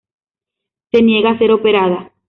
[0.89, 2.11] Se niega a ser operada.